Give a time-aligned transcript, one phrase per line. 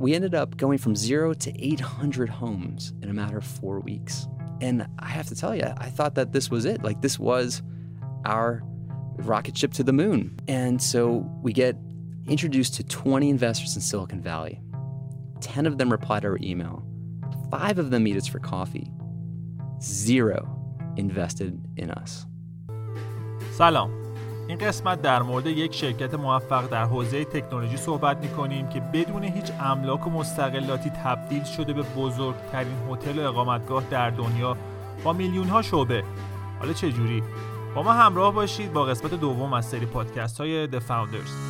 [0.00, 4.26] We ended up going from zero to 800 homes in a matter of four weeks.
[4.62, 6.82] And I have to tell you, I thought that this was it.
[6.82, 7.60] Like, this was
[8.24, 8.62] our
[9.18, 10.40] rocket ship to the moon.
[10.48, 11.76] And so we get
[12.26, 14.62] introduced to 20 investors in Silicon Valley.
[15.42, 16.82] 10 of them reply to our email,
[17.50, 18.90] five of them meet us for coffee.
[19.82, 20.48] Zero
[20.96, 22.24] invested in us.
[23.52, 23.99] Salam.
[24.50, 29.24] این قسمت در مورد یک شرکت موفق در حوزه تکنولوژی صحبت می کنیم که بدون
[29.24, 34.56] هیچ املاک و مستقلاتی تبدیل شده به بزرگترین هتل و اقامتگاه در دنیا
[35.04, 36.04] با میلیون ها شعبه.
[36.58, 37.22] حالا چه جوری
[37.74, 41.49] با ما همراه باشید با قسمت دوم از سری پادکست های The Founders.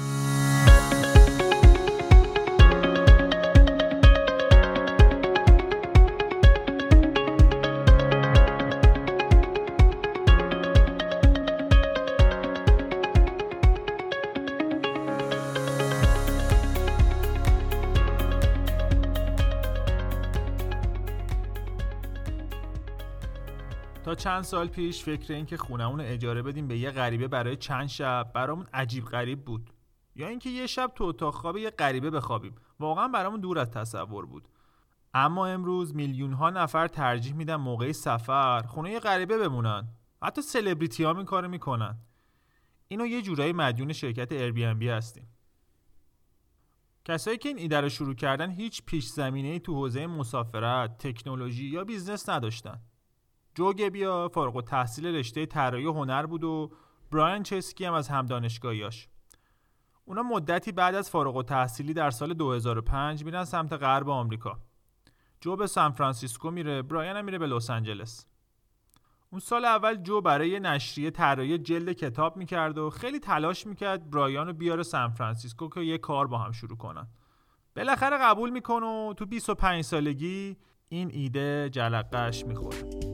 [24.04, 27.86] تا چند سال پیش فکر این که خونمون اجاره بدیم به یه غریبه برای چند
[27.86, 29.70] شب برامون عجیب غریب بود.
[30.16, 32.54] یا اینکه یه شب تو اتاق خواب یه غریبه بخوابیم.
[32.80, 34.48] واقعا برامون دور از تصور بود.
[35.14, 39.88] اما امروز میلیون ها نفر ترجیح میدن موقع سفر خونه یه غریبه بمونن.
[40.22, 41.98] حتی سلبریتی ها این کارو می‌کنن.
[42.88, 45.28] اینو یه جورایی مدیون شرکت بی هستیم.
[47.04, 51.84] کسایی که این ایده رو شروع کردن هیچ پیش زمینه تو حوزه مسافرت، تکنولوژی یا
[51.84, 52.80] بیزنس نداشتن.
[53.54, 56.70] جو گبیا فارغ التحصیل رشته طراحی هنر بود و
[57.10, 59.08] برایان چسکی هم از هم دانشگاهیاش
[60.04, 64.60] اونا مدتی بعد از فارغ التحصیلی در سال 2005 میرن سمت غرب آمریکا.
[65.40, 68.26] جو به سان فرانسیسکو میره برایان هم میره به لس آنجلس.
[69.30, 74.46] اون سال اول جو برای نشریه طراحی جلد کتاب می‌کرد و خیلی تلاش می‌کرد برایان
[74.46, 77.08] رو بیاره سان فرانسیسکو که یه کار با هم شروع کنن.
[77.76, 80.56] بالاخره قبول می‌کنه و تو 25 سالگی
[80.88, 83.09] این ایده جلقش می‌خوره.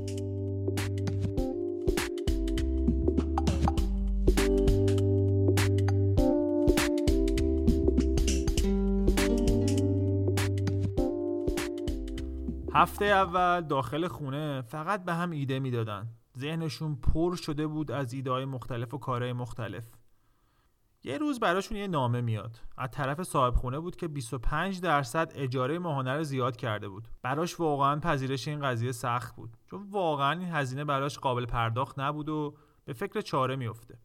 [12.77, 16.09] هفته اول داخل خونه فقط به هم ایده می‌دادن.
[16.39, 19.85] ذهنشون پر شده بود از ایده های مختلف و کارهای مختلف.
[21.05, 22.61] یه روز براشون یه نامه میاد.
[22.77, 27.09] از طرف صاحب خونه بود که 25 درصد اجاره ماهانه رو زیاد کرده بود.
[27.23, 29.57] براش واقعا پذیرش این قضیه سخت بود.
[29.71, 33.99] چون واقعا این هزینه براش قابل پرداخت نبود و به فکر چاره میفته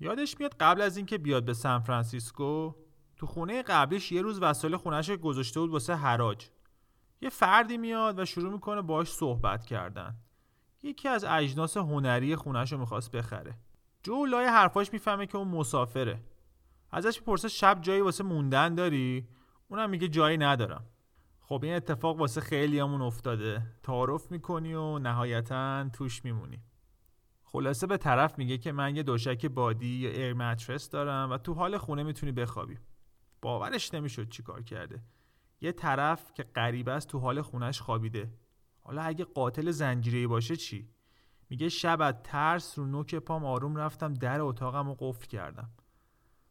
[0.00, 2.72] یادش میاد قبل از اینکه بیاد به سان فرانسیسکو
[3.16, 6.48] تو خونه قبلیش یه روز وسایل خونهش گذاشته بود واسه حراج.
[7.20, 10.16] یه فردی میاد و شروع می‌کنه باش صحبت کردن.
[10.82, 13.58] یکی از اجناس هنری خونش رو می‌خواست بخره.
[14.02, 16.20] جو لای حرفاش می‌فهمه که اون مسافره.
[16.90, 19.28] ازش می‌پرسه شب جایی واسه موندن داری؟
[19.68, 20.86] اونم میگه جایی ندارم.
[21.40, 23.62] خب این اتفاق واسه خیلی همون افتاده.
[23.82, 26.62] تعارف می‌کنی و نهایتا توش میمونی.
[27.44, 31.54] خلاصه به طرف میگه که من یه دوشک بادی یا ایر مترس دارم و تو
[31.54, 32.78] حال خونه می‌تونی بخوابی.
[33.42, 35.02] باورش نمی‌شد چیکار کرده.
[35.60, 38.32] یه طرف که غریب است تو حال خونش خوابیده.
[38.80, 40.88] حالا اگه قاتل زنجیره باشه چی؟
[41.50, 45.70] میگه شب از ترس رو نوک پام آروم رفتم در اتاقم رو قفل کردم.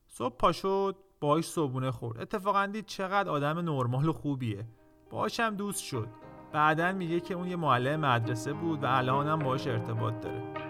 [0.07, 2.21] صبح پا شد باهاش صبونه خورد.
[2.21, 4.67] اتفاقا دید چقدر آدم نرمال و خوبیه.
[5.09, 6.07] باهاشم دوست شد.
[6.51, 10.64] بعدا میگه که اون یه معلم مدرسه بود و الانم باهاش ارتباط داره.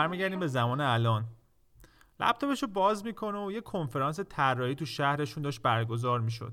[0.00, 1.24] برمیگردیم به زمان الان.
[2.20, 6.52] لپتاپش رو باز می‌کنه و یه کنفرانس طراحی تو شهرشون داشت برگزار می‌شد.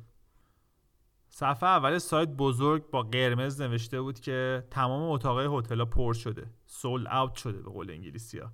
[1.29, 6.51] صفحه اول سایت بزرگ با قرمز نوشته بود که تمام اتاقای هتل پر شده.
[6.65, 8.51] سول اوت شده به قول انگلیسی ها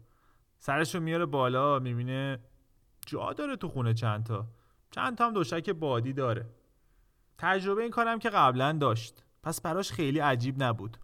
[0.59, 2.39] سرش رو میاره بالا می‌بینه
[3.05, 4.47] جا داره تو خونه چند تا.
[4.91, 6.45] چند تا هم دوشک بادی داره.
[7.37, 9.23] تجربه این کارم که قبلا داشت.
[9.43, 10.97] پس براش خیلی عجیب نبود.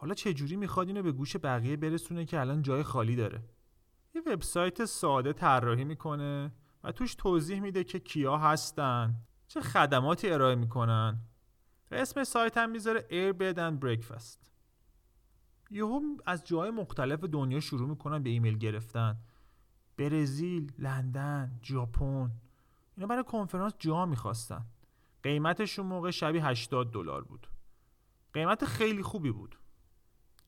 [0.00, 3.44] حالا چه جوری می‌خواد اینو به گوش بقیه برسونه که الان جای خالی داره؟
[4.14, 6.52] یه وبسایت ساده طراحی می‌کنه
[6.84, 9.14] و توش توضیح میده که کیا هستن
[9.48, 11.20] چه خدماتی ارائه می‌کنن.
[11.90, 14.38] و اسم سایت هم می‌ذاره Airbed and Breakfast.
[15.70, 19.18] یهو از جای مختلف دنیا شروع می‌کنن به ایمیل گرفتن.
[19.96, 22.30] برزیل، لندن، ژاپن.
[22.96, 24.66] اینا برای کنفرانس جا می‌خواستن.
[25.22, 27.46] قیمتشون موقع شبی 80 دلار بود.
[28.32, 29.58] قیمت خیلی خوبی بود.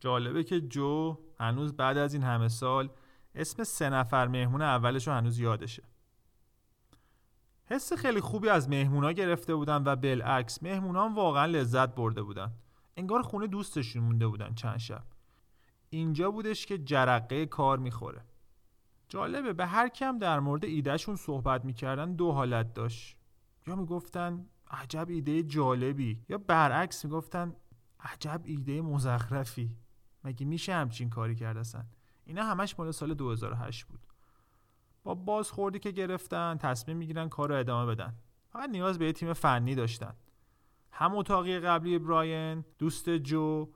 [0.00, 2.90] جالبه که جو هنوز بعد از این همه سال
[3.34, 5.82] اسم سه نفر مهمون اولش رو هنوز یادشه.
[7.66, 12.52] حس خیلی خوبی از مهمونا گرفته بودن و بالعکس مهمونا واقعا لذت برده بودن.
[12.96, 15.04] انگار خونه دوستشون مونده بودن چند شب.
[15.90, 18.24] اینجا بودش که جرقه کار می‌خوره.
[19.08, 23.16] جالبه به هر کم در مورد ایدهشون صحبت می‌کردن دو حالت داشت.
[23.66, 27.56] یا می‌گفتن عجب ایده جالبی یا برعکس می‌گفتن
[28.00, 29.70] عجب ایده مزخرفی.
[30.24, 31.84] مگه میشه همچین کاری کرده اصلا؟
[32.24, 34.00] اینا همش مال سال 2008 بود.
[35.02, 38.14] با بازخوردی که گرفتن تصمیم می‌گیرن کار رو ادامه بدن.
[38.48, 40.14] فقط نیاز به یه تیم فنی داشتن.
[40.92, 43.72] هم اتاقی قبلی براین دوست جو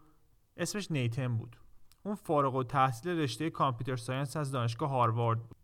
[0.56, 1.56] اسمش نیتن بود.
[2.02, 5.56] اون فارغ و تحصیل رشته کامپیوتر ساینس از دانشگاه هاروارد بود.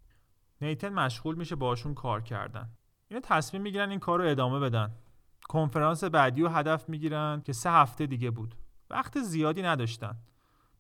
[0.60, 2.70] نیتن مشغول میشه باشون کار کردن.
[3.08, 4.94] اینا تصمیم می‌گیرن این کار رو ادامه بدن.
[5.48, 8.54] کنفرانس بعدی رو هدف می‌گیرن که سه هفته دیگه بود.
[8.90, 10.18] وقت زیادی نداشتن.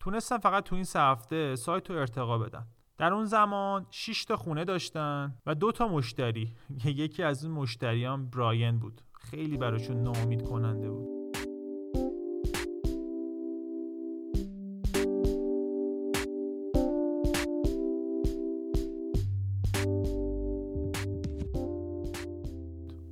[0.00, 2.66] تونستن فقط تو این سه هفته سایت رو ارتقا بدن.
[2.98, 6.54] در اون زمان 6 تا خونه داشتن و دو تا مشتری.
[6.84, 9.00] یکی از اون مشتریان براین بود.
[9.12, 11.08] خیلی براشون ناامید کننده بود.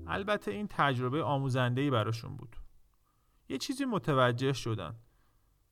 [0.06, 2.56] البته این تجربه آموزنده براشون بود.
[3.48, 4.94] یه چیزی متوجه شدن.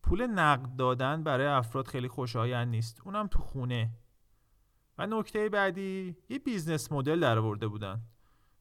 [0.06, 3.00] پول نقد دادن برای افراد خیلی خوشایند نیست.
[3.04, 3.90] اونم تو خونه.
[4.98, 8.00] و نکته بعدی یه business model در آورده بودن.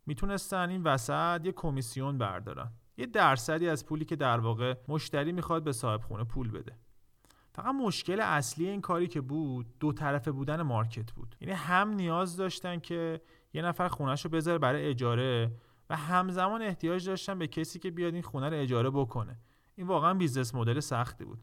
[0.05, 2.71] می‌تونستن این وسط یه کمیسیون بردارن.
[2.97, 6.77] یه درصدی از پولی که در واقع مشتری می‌خواد به صاحب خونه پول بده.
[7.53, 11.35] فقط مشکل اصلی این کاری که بود دو طرفه بودن market بود.
[11.41, 13.21] یعنی هم نیاز داشتن که
[13.53, 15.51] یه نفر خونش رو بذاره برای اجاره
[15.89, 19.37] و همزمان احتیاج داشتن به کسی که بیاد این خونه رو اجاره بکنه.
[19.75, 21.39] این واقعا business model سختی بود.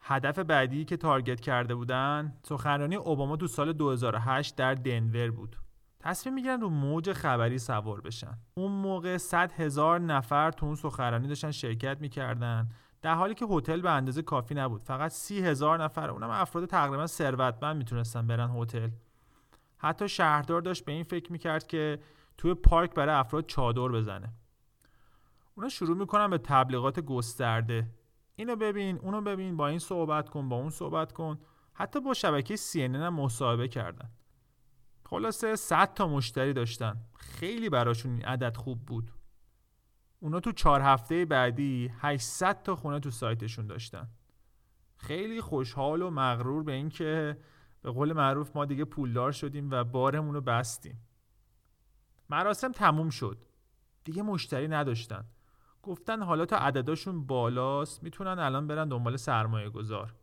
[0.00, 5.56] هدف بعدی که target کرده بودن سخنرانی اوباما تو سال 2008 در دنور بود.
[6.00, 8.38] تصمیم می‌گیرن رو موج خبری سوار بشن.
[8.54, 12.68] اون موقع 100 هزار نفر تو اون سخنرانی داشتن شرکت می‌کردن.
[13.02, 14.82] در حالی که هتل به اندازه کافی نبود.
[14.82, 18.90] فقط سی هزار نفر اونم افراد تقریبا ثروتمند می‌تونستن برن هتل.
[19.78, 21.98] حتی شهردار داشت به این فکر می‌کرد که
[22.38, 24.32] توی پارک برای افراد چادر بزنه.
[25.56, 27.90] اونا شروع می‌کنن به تبلیغات گسترده.
[28.36, 31.38] اینو ببین اونو ببین با این صحبت کن با اون صحبت کن.
[31.72, 34.10] حتی با شبکه CNN هم مصاحبه کردن.
[35.04, 36.96] خلاصه 100 تا مشتری داشتن.
[37.18, 39.12] خیلی براشون این عدد خوب بود.
[40.20, 44.08] اونا تو چهار هفته بعدی 800 تا خونه تو سایتشون داشتن.
[44.96, 47.38] خیلی خوشحال و مغرور به اینکه
[47.82, 51.00] به قول معروف ما دیگه پولدار شدیم و بارمون رو بستیم.
[52.30, 53.44] مراسم تموم شد.
[54.04, 55.24] دیگه مشتری نداشتن.
[55.86, 60.14] گفتن حالا تا عدداشون بالاست می‌تونن الان برن دنبال سرمایه گذار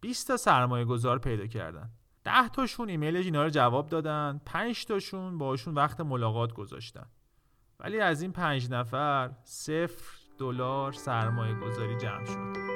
[0.00, 1.90] 20 تا سرمایه گذار پیدا کردن.
[2.24, 7.06] 10 تاشون ایمیل اینا رو جواب دادن 5 تاشون باشون وقت ملاقات گذاشتن.
[7.80, 12.73] ولی از این 5 نفر صفر دلار سرمایه گذاری جمع شد.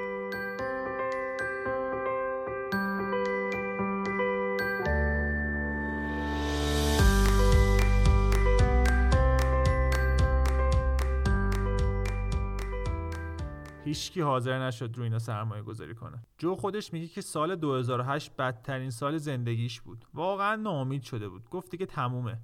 [13.89, 16.23] هیچکی حاضر نشد رو اینا سرمایه گذاری کنه.
[16.39, 20.05] جو خودش میگه که سال 2008 بدترین سال زندگیش بود.
[20.15, 21.51] واقعا ناامید شده بود.
[21.51, 22.39] گفت دیگه تمومه.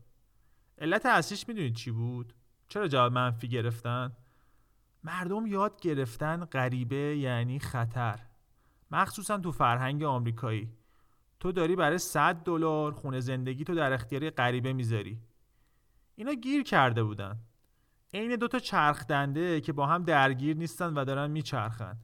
[0.79, 2.35] علت اصلیش می‌دونید چی بود؟
[2.69, 4.13] چرا جواب منفی گرفتن؟
[5.05, 8.21] مردم یاد گرفتن غریبه یعنی خطر.
[8.91, 10.73] مخصوصا تو فرهنگ آمریکایی.
[11.41, 15.21] تو داری برای 100 دلار خونه زندگی تو در اختیار غریبه می‌ذاری.
[16.15, 17.39] اینا گیر کرده بودن.
[18.15, 21.99] عین دوتا چرخ دنده که با هم درگیر نیستن و دارن میچرخن.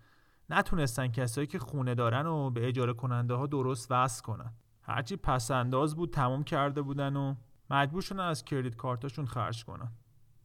[0.49, 4.55] نتونستن کسایی که خونه دارن و به اجاره کننده ها درست وصل کنن.
[4.83, 7.35] هرچی پسنداز بود تمام کرده بودن و
[7.71, 9.93] مجبور شدن از کردیت کارتاشون خرج کنن.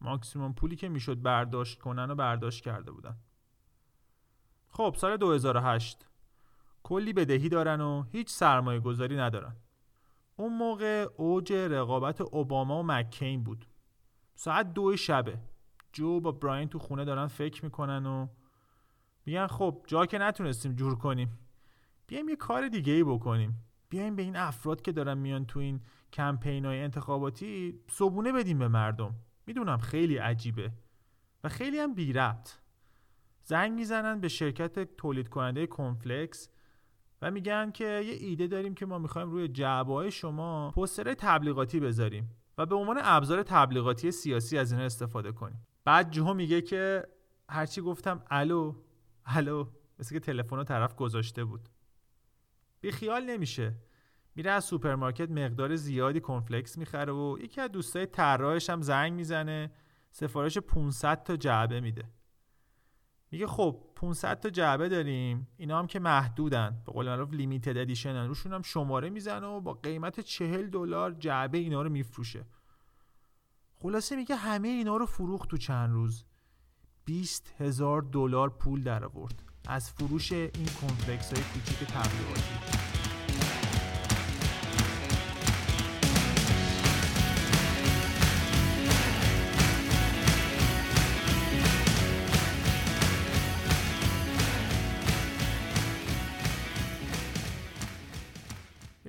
[0.02, 3.18] ماکسیموم پولی که می‌شد برداشت کنن و برداشت کرده بودن.
[4.70, 6.08] خب سال 2008
[6.84, 9.56] کلی بدهی دارن و هیچ سرمایه گذاری ندارن.
[10.36, 13.66] اون موقع اوج رقابت اوباما و مکین بود.
[14.36, 15.38] ساعت دو شبه.
[15.96, 18.28] جو با براین تو خونه دارن فکر می‌کنن و
[19.26, 21.40] میگن خب جا که نتونستیم جور کنیم.
[22.08, 23.66] بیایم یه کار دیگه ای بکنیم.
[23.90, 25.82] بیایم به این افراد که دارن میان تو این
[26.14, 29.16] کمپین های انتخاباتی صبونه بدیم به مردم.
[29.48, 30.72] می‌دونم خیلی عجیبه
[31.44, 32.52] و خیلی هم بی ربط
[33.44, 36.50] زنگ می‌زنن به شرکت تولید کننده کنفلکس
[37.22, 42.30] و میگن که یه ایده داریم که ما می‌خوایم روی جعبه شما پستر تبلیغاتی بذاریم
[42.58, 45.68] و به عنوان ابزار تبلیغاتی سیاسی از اینا استفاده کنیم.
[45.86, 47.08] بعد جوهو میگه که
[47.50, 48.76] هرچی گفتم الو
[49.26, 49.66] الو
[50.00, 51.70] مثل که تلفن طرف گذاشته بود.
[52.82, 53.76] بی خیال نمیشه.
[54.36, 59.72] میره از سوپرمارکت مقدار زیادی کورن‌فلکس می‌خره و یکی از دوستای طراحش هم زنگ می‌زنه.
[60.12, 62.06] سفارش 500 تا جعبه میده.
[63.32, 65.48] میگه خب 500 تا جعبه داریم.
[65.58, 66.82] اینا هم که محدودن.
[66.86, 71.12] به قول معروف limited edition ن روشون هم شماره می‌زنه و با قیمت 40 دلار
[71.12, 72.46] جعبه اینا رو میفروشه.
[73.86, 76.24] خلاصه میگه همه اینا رو فروخت تو چند روز.
[77.06, 82.56] 20 هزار دلار پول در آورد از فروش این کنفلکس های کوچیک تبلیغاتی.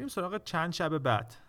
[0.09, 1.46] سراغ چند شب بعد.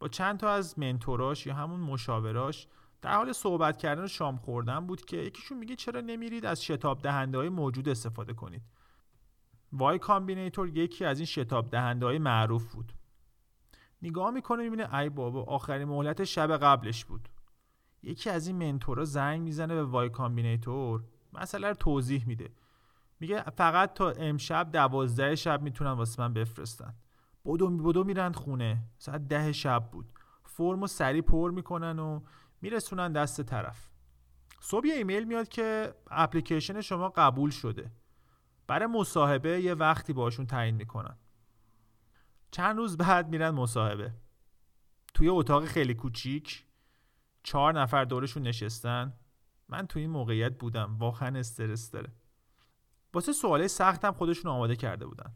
[0.00, 2.66] با چند تا از mentor اش یا همون مشاوراش
[3.02, 7.02] در حال صحبت کردن و شام خوردن بود که یکیشون میگه چرا نمیرید از شتاب
[7.02, 8.62] دهنده های موجود استفاده کنید.
[9.72, 12.92] Y Combinator یکی از این شتاب دهنده های معروف بود.
[14.02, 17.28] نگاه می‌کنه می‌بینه ای بابا آخرین مهلت شب قبلش بود.
[18.02, 22.50] یکی از این mentor ا زنگ می‌زنه به Y Combinator مسئله رو توضیح میده.
[23.20, 26.94] میگه فقط تا امشب دوازده شب می‌تونن واسه من بفرستن.
[27.44, 28.84] بدو بدو میرن خونه.
[28.98, 30.12] ساعت ده شب بود.
[30.44, 32.20] فرم سری پر می‌کنن و
[32.60, 33.90] میرسونن دست طرف.
[34.60, 37.92] صبح یه ایمیل میاد که اپلیکیشن شما قبول شده.
[38.66, 41.16] برای مصاحبه یه وقتی باشون تعیین می‌کنن.
[42.50, 44.14] چند روز بعد میرن مصاحبه.
[45.14, 46.66] توی اتاق خیلی کوچیک
[47.42, 49.12] چهار نفر دورشون نشستن.
[49.68, 50.96] من توی این موقعیت بودم.
[50.98, 52.12] واقعا استرس داره.
[53.14, 55.32] واسه سوالای سختم خودشون آماده کرده بودن.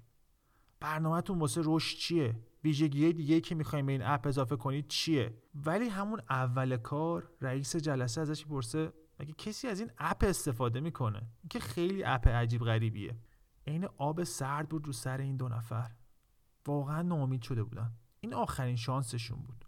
[0.80, 5.88] برنامهتون واسه رشد چیه؟ ویژگی دیگه که می‌خوایم به این اپ اضافه کنید چیه؟ ولی
[5.88, 11.60] همون اول کار رئیس جلسه ازش پرسه مگه کسی از این اپ استفاده می‌کنه؟ که
[11.60, 13.16] خیلی اپ عجیب غریبیه.
[13.66, 15.90] عین آب سرد بود رو سر این دو نفر.
[16.66, 17.92] واقعا ناامید شده بودن.
[18.20, 19.64] این آخرین شانسشون بود.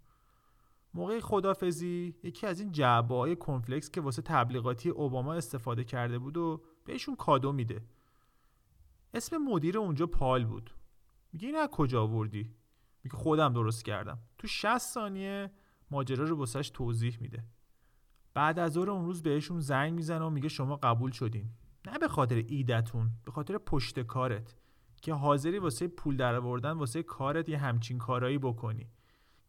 [0.93, 6.37] موقع خدافزی یکی از این جعبه های کنفلکس که واسه تبلیغاتی اوباما استفاده کرده بود
[6.37, 7.81] و بهشون کادو میده.
[9.13, 10.71] اسم مدیر اونجا پال بود.
[11.37, 12.53] میگه این از کجا آوردی؟
[13.03, 14.19] میگه خودم درست کردم.
[14.37, 15.51] تو 60 ثانیه
[15.91, 17.43] ماجرا رو واسش توضیح میده.
[18.33, 21.49] بعد از ظهر اون روز بهشون زنگ می‌زنه و میگه شما قبول شدین.
[21.87, 24.55] نه به خاطر ایدتون به خاطر پشت کارت.
[25.01, 28.89] که حاضری واسه پول در آوردن واسه کارت یه همچین کارایی بکنی.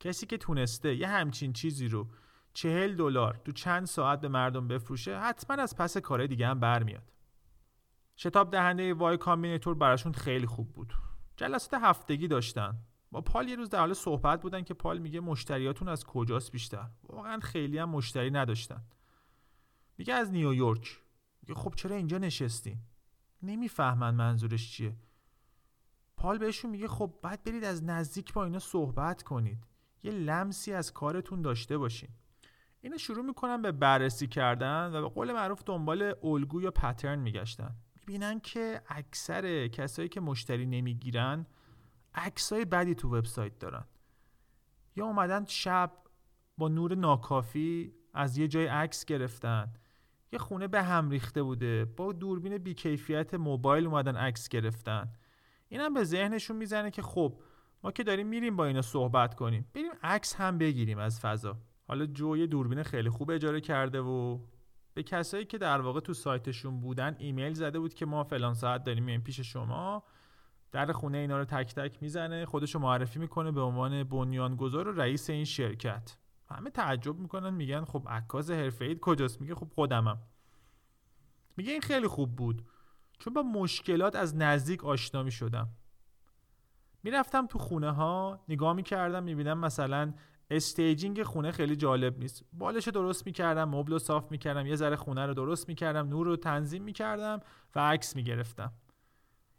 [0.00, 2.08] کسی که تونسته یه همچین چیزی رو
[2.54, 7.12] چهل دلار تو چند ساعت به مردم بفروشه حتما از پس کار دیگه هم برمیاد.
[8.16, 10.94] شتاب دهنده Y Combinator براشون خیلی خوب بود.
[11.38, 12.78] جلسات هفتگی داشتن.
[13.10, 16.88] با پال یه روز در حال صحبت بودن که پال میگه مشتریاتون از کجاست بیشتر.
[17.02, 18.84] واقعا خیلی هم مشتری نداشتن.
[19.98, 21.02] میگه از نیویورک.
[21.42, 22.78] میگه خب چرا اینجا نشستین؟
[23.42, 24.96] نمی‌فهمن منظورش چیه.
[26.16, 29.66] پال بهشون میگه خب بعد برید از نزدیک با اینا صحبت کنید.
[30.02, 32.10] یه لمسی از کارتون داشته باشین.
[32.80, 37.76] اینا شروع می‌کنن به بررسی کردن و به قول معروف دنبال الگو یا پترن میگشتن.
[38.08, 41.46] می‌بینن که اکثر کسایی که مشتری نمی‌گیرن
[42.14, 43.84] عکسای بدی تو وبسایت دارن.
[44.96, 45.92] یا اومدن شب
[46.58, 49.72] با نور ناکافی از یه جای عکس گرفتن.
[50.32, 51.84] یه خونه به هم ریخته بوده.
[51.84, 55.12] با دوربین بیکیفیت موبایل اومدن عکس گرفتن.
[55.68, 57.40] اینم به ذهنشون می‌زنه که خب
[57.82, 59.66] ما که داریم میریم با اینا صحبت کنیم.
[59.74, 61.58] بریم عکس هم بگیریم از فضا.
[61.88, 64.38] حالا جو یه دوربین خیلی خوب اجاره کرده و
[64.98, 68.84] به کسایی که در واقع تو سایتشون بودن ایمیل زده بود که ما فلان ساعت
[68.84, 70.02] داریم میایم پیش شما.
[70.72, 74.92] در خونه اینا رو تک تک می‌زنه خودش رو معرفی می‌کنه به عنوان بنیانگذار و
[75.00, 76.16] رئیس این شرکت.
[76.50, 80.18] همه تعجب می‌کنن میگن خب عکاس حرفه‌ای کجاست؟ میگه خب خودمم.
[81.56, 82.62] میگه این خیلی خوب بود.
[83.18, 85.68] چون با مشکلات از نزدیک آشنا می‌شدم.
[87.02, 90.14] می‌رفتم تو خونه ها نگاه می‌کردم می‌بینم مثلا
[90.50, 92.44] staging خونه خیلی جالب نیست.
[92.52, 96.36] بالش درست می‌کردم مبل رو صاف می‌کردم یه ذره خونه رو درست می‌کردم نور رو
[96.36, 97.40] تنظیم می‌کردم
[97.74, 98.72] و عکس می‌گرفتم.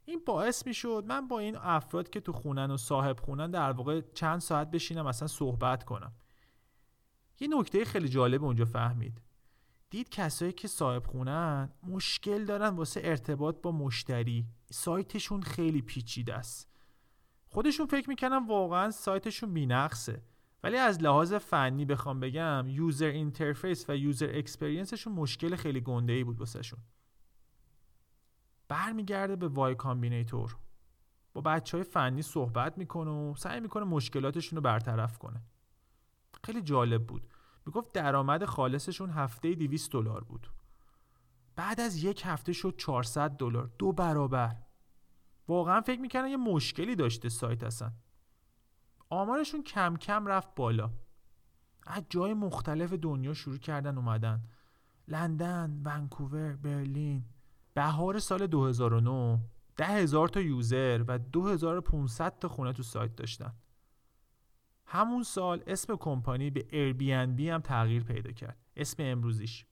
[0.06, 4.02] این باعث می‌شد من با این افراد که تو خونن و صاحب خونن در واقع
[4.14, 6.14] چند ساعت بشینم اصلا صحبت کنم.
[7.40, 9.22] یه نکته خیلی جالب اونجا فهمید.
[9.90, 14.46] دید کسایی که صاحب خونن مشکل دارن واسه ارتباط با مشتری.
[14.72, 16.70] سایتشون خیلی پیچیده است.
[17.48, 20.22] خودشون فکر می‌کنن واقعا سایتشون بینقصه.
[20.64, 26.14] ولی از لحاظ فنی بخوام بگم user interface و user experience شون مشکل خیلی گنده
[26.14, 26.80] ای بود واسهشون.
[28.68, 30.58] برمیگرده به Y Combinator
[31.34, 35.44] با بچه های فنی صحبت می‌کنه و سعی می‌کنه مشکلاتشون رو برطرف کنه.
[36.44, 37.28] خیلی جالب بود.
[37.66, 40.48] می‌گفت درآمد خالصشون هفته 200 دلار بود.
[41.56, 43.72] بعد از یک هفته شد 400 دلار.
[43.80, 44.56] دو برابر.
[45.48, 47.92] واقعا فکر می‌کنن یه مشکلی داشته سایت اصلا.
[49.10, 50.90] آمارشون کم کم رفت بالا.
[51.88, 54.42] از جای مختلف دنیا شروع کردن اومدن.
[55.08, 57.24] لندن، ونکوور، برلین.
[57.74, 59.40] بهار سال 2009
[59.76, 63.54] ده هزار تا یوزر و 2500 تا خونه تو سایت داشتن.
[64.86, 68.58] همون سال اسم کمپانی به Airbnb هم تغییر پیدا کرد.
[68.76, 69.66] اسم امروزیش.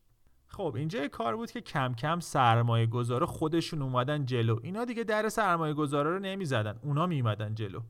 [0.48, 4.60] خب اینجا کار بود که کم کم سرمایه گذارا خودشون اومدن جلو.
[4.64, 6.80] اینا دیگه در سرمایه گذارا رو نمی‌زدن.
[6.82, 7.82] اونا میومدن جلو.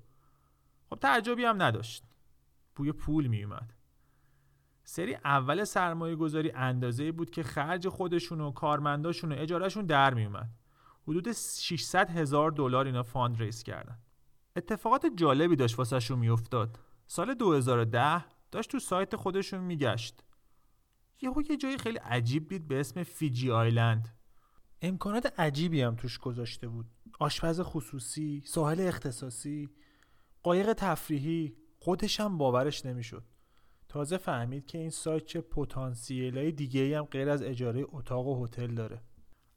[0.89, 2.03] خب تعجبی هم نداشت.
[2.75, 3.74] بوی پول میومد
[4.84, 10.50] سری اول سرمایه گذاری اندازه بود که خرج خودشون و کارمنداشون و اجارهشون در میومد
[11.08, 13.98] حدود 600 هزار دلار اینا fundraise کردن.
[14.56, 16.79] اتفاقات جالبی داشت واسهشون میافتاد.
[17.08, 20.24] سال 2010 داشت تو سایت خودشون میگشت.
[21.22, 24.15] یهو یه جایی خیلی عجیب دید به اسم فیجی آیلند.
[24.82, 26.86] امکانات عجیبی هم توش گذاشته بود.
[27.20, 29.70] آشپز خصوصی ساحل اختصاصی.
[30.44, 33.24] قایق تفریحی خودش هم باورش نمی‌شد.
[33.89, 38.75] تازه فهمید که این سایت چه پتانسیلای دیگه هم غیر از اجاره اتاق و هتل
[38.75, 39.01] داره.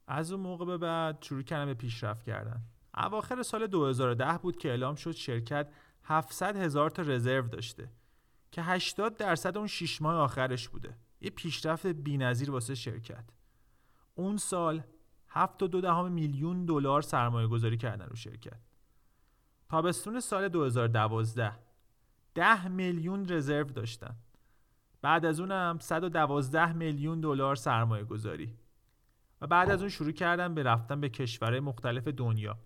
[0.07, 2.63] از اون موقع به بعد شروع کردن به پیشرفت کردن.
[2.97, 5.73] اواخر سال 2010 بود که اعلام شد شرکت
[6.05, 7.91] 700 هزار تا رزرو داشته
[8.51, 10.97] که 80 درصد اون 6 ماه آخرش بوده.
[11.21, 13.25] یه پیشرفت بی‌نظیر واسه شرکت.
[14.15, 14.83] اون سال
[15.29, 18.61] 7.2 میلیون دلار سرمایه گذاری کردن رو شرکت.
[19.71, 21.53] تابستون سال 2012
[22.35, 24.17] 10 میلیون رزرو داشتن.
[25.03, 28.55] بعد از اونم 112 میلیون دلار سرمایه گذاری
[29.41, 32.59] و بعد از اون شروع کردن به رفتن به کشورهای مختلف دنیا.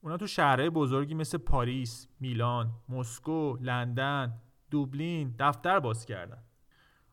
[0.00, 6.42] اونا تو شهرهای بزرگی مثل پاریس، میلان، مسکو، لندن، دوبلین دفتر باز کردن.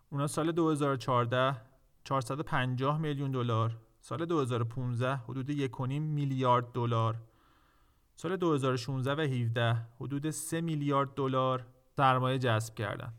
[0.10, 1.62] اونا سال 2014
[2.04, 7.29] 450 میلیون دلار سال 2015 حدود 1.5 میلیارد دلار
[8.22, 11.66] سال 2016 و 17 حدود 3 میلیارد دلار
[11.98, 13.14] سرمایه جذب کردن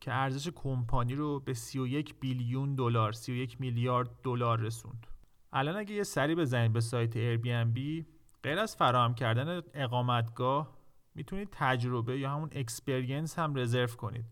[0.00, 5.06] که ارزش کمپانی رو به 31 billion دلار 31 میلیارد دلار رسوند.
[5.52, 8.04] الان اگه یه سری بزنید به سایت Airbnb
[8.42, 10.78] غیر از فراهم کردن اقامتگاه
[11.14, 14.24] می‌تونید تجربه یا همون experience هم رزرو کنید.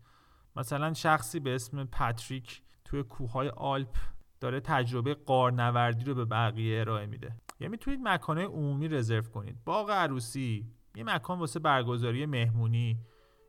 [0.55, 3.95] مثلا شخصی به اسم پاتریک توی کوههای آلپ
[4.39, 7.35] داره تجربه غارنوردی رو به بقیه ارائه میده.
[7.59, 9.57] یا می‌تونید مکانهای عمومی رزرو کنید.
[9.65, 10.65] باغ عروسی
[10.95, 12.97] یه مکان واسه برگزاری مهمونی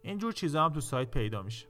[0.02, 1.66] اینجور چیزا هم تو سایت پیدا میشه.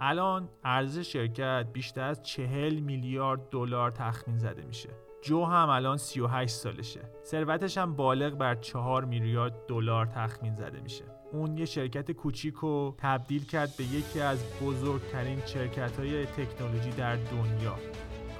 [0.00, 4.88] الان ارزش شرکت بیشتر از چهل میلیارد دلار تخمین زده میشه.
[5.22, 7.00] جو هم الان 38 سالشه.
[7.24, 11.04] ثروتش هم بالغ بر 4 میلیارد دلار تخمین زده میشه.
[11.32, 17.16] اون یه شرکت کوچیک رو تبدیل کرد به یکی از بزرگترین شرکت های تکنولوژی در
[17.16, 17.76] دنیا.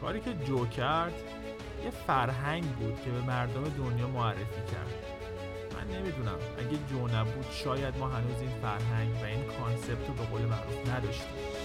[0.00, 1.12] کاری که جو کرد
[1.84, 4.94] یه فرهنگ بود که به مردم دنیا معرفی کرد.
[5.74, 6.38] من نمی‌دونم.
[6.58, 10.88] اگه جو نبود شاید ما هنوز این فرهنگ و این کانسپت رو به قول معروف
[10.88, 11.63] نداشتیم.